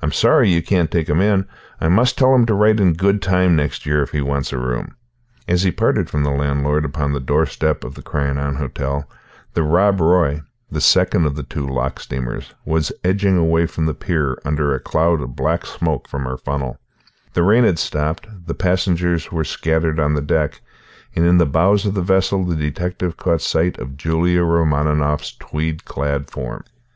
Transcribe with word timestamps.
I'm 0.00 0.12
sorry 0.12 0.48
you 0.52 0.62
can't 0.62 0.92
take 0.92 1.08
him 1.08 1.20
in. 1.20 1.44
I 1.80 1.88
must 1.88 2.16
tell 2.16 2.32
him 2.36 2.46
to 2.46 2.54
write 2.54 2.78
in 2.78 2.92
good 2.92 3.20
time 3.20 3.56
next 3.56 3.84
year 3.84 4.00
if 4.00 4.10
he 4.12 4.20
wants 4.20 4.52
a 4.52 4.58
room." 4.58 4.94
As 5.48 5.64
he 5.64 5.72
parted 5.72 6.08
from 6.08 6.22
the 6.22 6.30
landlord 6.30 6.84
upon 6.84 7.10
the 7.12 7.18
doorstep 7.18 7.82
of 7.82 7.96
the 7.96 8.02
Crianan 8.02 8.58
Hotel, 8.58 9.10
the 9.54 9.64
Rob 9.64 10.00
Roy 10.00 10.42
the 10.70 10.80
second 10.80 11.26
of 11.26 11.34
the 11.34 11.42
two 11.42 11.66
loch 11.66 11.98
steamers 11.98 12.54
was 12.64 12.92
edging 13.02 13.36
away 13.36 13.66
from 13.66 13.86
the 13.86 13.92
pier, 13.94 14.38
under 14.44 14.72
a 14.72 14.78
cloud 14.78 15.20
of 15.20 15.34
black 15.34 15.66
smoke 15.66 16.06
from 16.06 16.26
her 16.26 16.36
funnel 16.38 16.78
The 17.32 17.42
rain 17.42 17.64
had 17.64 17.80
stopped; 17.80 18.28
the 18.46 18.54
passengers 18.54 19.32
were 19.32 19.42
scattered 19.42 19.98
on 19.98 20.14
the 20.14 20.22
deck, 20.22 20.60
and 21.16 21.26
in 21.26 21.38
the 21.38 21.44
bows 21.44 21.84
of 21.84 21.94
the 21.94 22.02
vessel 22.02 22.44
the 22.44 22.54
detective 22.54 23.16
caught 23.16 23.40
sight 23.40 23.78
of 23.80 23.96
Julia 23.96 24.44
Romaninov's 24.44 25.32
tweed 25.32 25.84
clad 25.84 26.30
form. 26.30 26.62